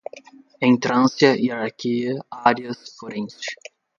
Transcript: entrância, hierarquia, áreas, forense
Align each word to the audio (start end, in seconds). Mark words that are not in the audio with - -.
entrância, 0.63 1.35
hierarquia, 1.39 2.15
áreas, 2.31 2.95
forense 2.97 3.51